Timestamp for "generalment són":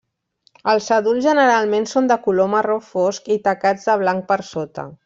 1.27-2.09